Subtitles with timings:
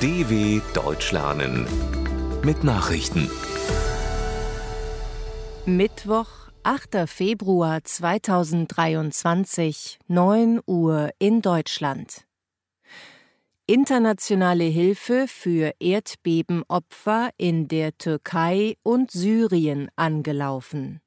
[0.00, 1.66] DW Deutsch lernen
[2.44, 3.28] mit Nachrichten.
[5.66, 6.28] Mittwoch,
[6.62, 7.08] 8.
[7.08, 12.22] Februar 2023, 9 Uhr in Deutschland.
[13.66, 21.00] Internationale Hilfe für Erdbebenopfer in der Türkei und Syrien angelaufen.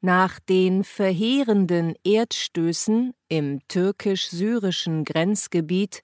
[0.00, 6.02] Nach den verheerenden Erdstößen im türkisch-syrischen Grenzgebiet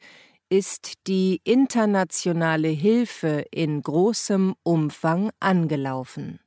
[0.57, 6.39] ist die internationale Hilfe in großem Umfang angelaufen.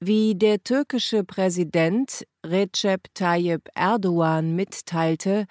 [0.00, 5.44] Wie der türkische Präsident Recep Tayyip Erdogan mitteilte,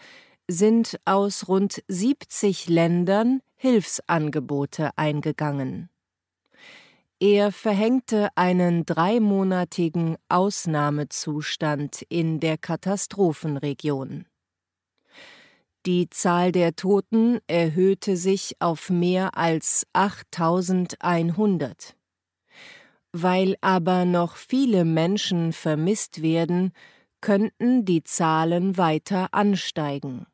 [0.48, 5.90] sind aus rund 70 Ländern Hilfsangebote eingegangen.
[7.20, 14.26] Er verhängte einen dreimonatigen Ausnahmezustand in der Katastrophenregion.
[15.88, 21.96] Die Zahl der Toten erhöhte sich auf mehr als 8100.
[23.14, 26.74] Weil aber noch viele Menschen vermisst werden,
[27.22, 30.28] könnten die Zahlen weiter ansteigen.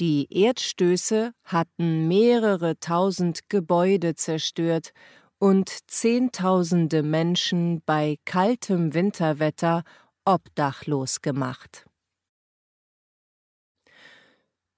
[0.00, 4.94] Die Erdstöße hatten mehrere tausend Gebäude zerstört
[5.38, 9.82] und Zehntausende Menschen bei kaltem Winterwetter
[10.24, 11.87] obdachlos gemacht.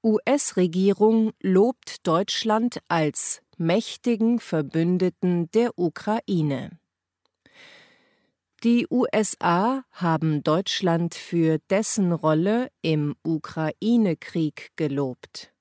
[0.02, 6.78] US-Regierung lobt Deutschland als mächtigen Verbündeten der Ukraine.
[8.64, 15.52] Die USA haben Deutschland für dessen Rolle im Ukraine-Krieg gelobt.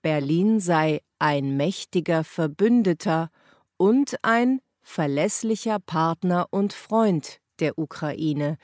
[0.00, 3.30] Berlin sei ein mächtiger Verbündeter
[3.76, 8.56] und ein verlässlicher Partner und Freund der Ukraine,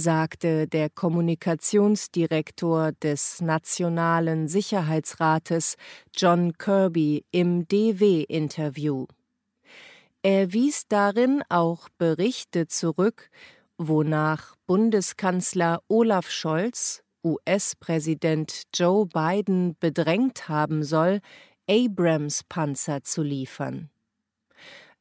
[0.00, 5.76] sagte der Kommunikationsdirektor des Nationalen Sicherheitsrates
[6.16, 9.06] John Kirby im DW-Interview.
[10.22, 13.30] Er wies darin auch Berichte zurück,
[13.78, 21.20] wonach Bundeskanzler Olaf Scholz US-Präsident Joe Biden bedrängt haben soll,
[21.68, 23.90] Abrams-Panzer zu liefern.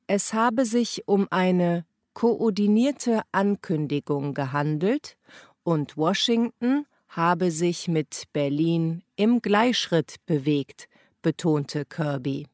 [0.08, 1.86] Es habe sich um eine
[2.20, 5.16] koordinierte Ankündigung gehandelt
[5.64, 10.90] und Washington habe sich mit Berlin im Gleichschritt bewegt,
[11.22, 12.46] betonte Kirby.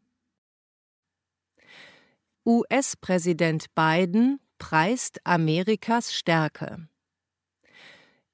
[2.46, 6.88] US-Präsident Biden preist Amerikas Stärke.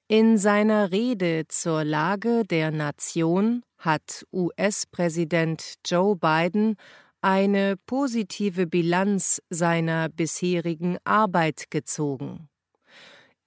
[0.10, 6.76] In seiner Rede zur Lage der Nation hat US-Präsident Joe Biden
[7.22, 12.50] eine positive Bilanz seiner bisherigen Arbeit gezogen.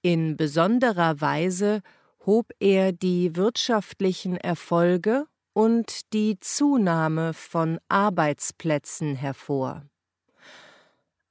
[0.01, 1.81] In besonderer Weise
[2.25, 9.83] hob er die wirtschaftlichen Erfolge und die Zunahme von Arbeitsplätzen hervor.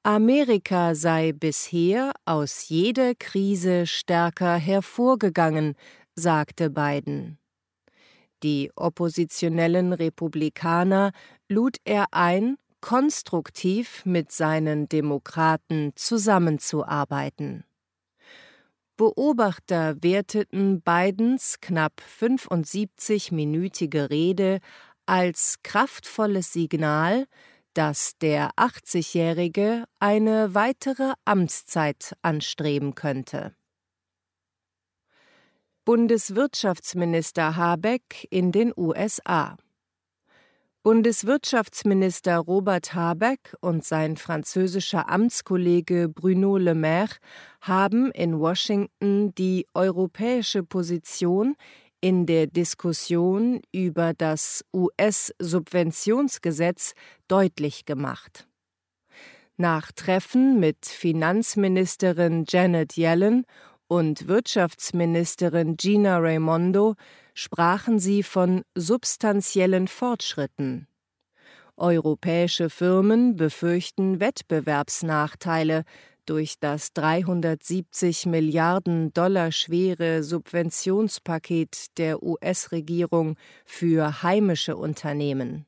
[0.03, 5.77] Amerika sei bisher aus jeder Krise stärker hervorgegangen,
[6.15, 7.39] sagte Biden.
[8.43, 11.13] Die oppositionellen Republikaner
[11.49, 17.65] lud er ein, konstruktiv mit seinen Demokraten zusammenzuarbeiten.
[18.97, 24.61] Beobachter werteten Bidens knapp 75-minütige Rede
[25.07, 27.27] als kraftvolles Signal,
[27.73, 33.57] dass der 80-Jährige eine weitere Amtszeit anstreben könnte.
[35.85, 39.57] Bundeswirtschaftsminister Habeck in den USA.
[40.85, 47.17] Bundeswirtschaftsminister Robert Habeck und sein französischer Amtskollege Bruno Le Maire
[47.63, 51.57] haben in Washington die europäische Position
[52.03, 56.93] in der Diskussion über das US-Subventionsgesetz
[57.29, 58.47] deutlich gemacht.
[59.57, 63.47] Nach Treffen mit Finanzministerin Janet Yellen
[63.89, 66.95] und Wirtschaftsministerin Gina Raimondo
[67.35, 70.89] sprachen sie von substanziellen Fortschritten.
[71.77, 75.85] Europäische Firmen befürchten Wettbewerbsnachteile
[76.25, 85.67] durch das 370 Milliarden Dollar schwere Subventionspaket der US-Regierung für heimische Unternehmen.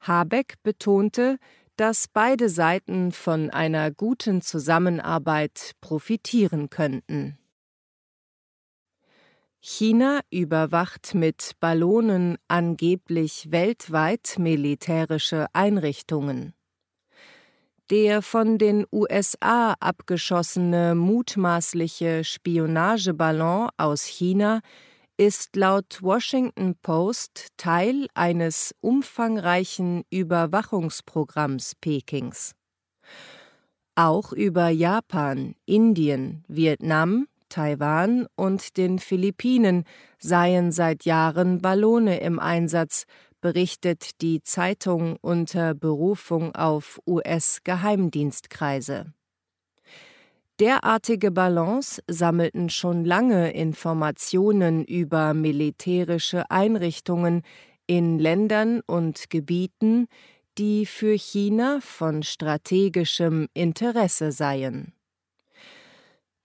[0.00, 1.38] Habeck betonte,
[1.76, 7.38] dass beide Seiten von einer guten Zusammenarbeit profitieren könnten.
[9.62, 16.54] China überwacht mit Ballonen angeblich weltweit militärische Einrichtungen.
[17.90, 24.60] Der von den USA abgeschossene mutmaßliche Spionageballon aus China
[25.18, 32.54] ist laut Washington Post Teil eines umfangreichen Überwachungsprogramms Pekings.
[33.94, 39.84] Auch über Japan, Indien, Vietnam, Taiwan und den Philippinen
[40.18, 43.04] seien seit Jahren Ballone im Einsatz,
[43.42, 49.12] berichtet die Zeitung unter Berufung auf US-Geheimdienstkreise.
[50.60, 57.42] Derartige Ballons sammelten schon lange Informationen über militärische Einrichtungen
[57.86, 60.06] in Ländern und Gebieten,
[60.58, 64.92] die für China von strategischem Interesse seien.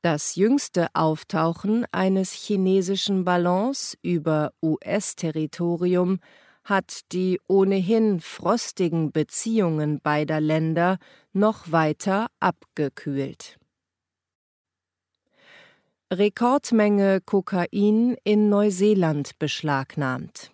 [0.06, 6.19] Das jüngste Auftauchen eines chinesischen Ballons über US-Territorium
[6.63, 11.00] hat die ohnehin frostigen Beziehungen beider Länder
[11.34, 13.57] noch weiter abgekühlt.
[16.13, 20.51] Rekordmenge Kokain in Neuseeland beschlagnahmt.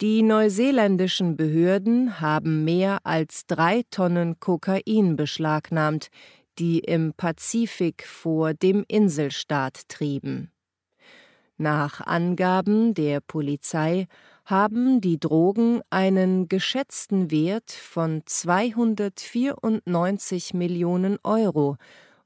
[0.00, 6.08] Die neuseeländischen Behörden haben mehr als drei Tonnen Kokain beschlagnahmt,
[6.58, 10.50] die im Pazifik vor dem Inselstaat trieben.
[11.56, 14.06] Nach Angaben der Polizei
[14.44, 21.76] haben die Drogen einen geschätzten Wert von 294 Millionen Euro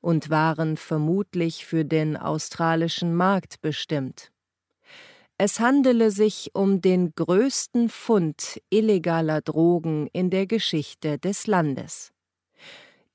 [0.00, 4.32] und waren vermutlich für den australischen Markt bestimmt.
[5.38, 12.11] Es handele sich um den größten Fund illegaler Drogen in der Geschichte des Landes.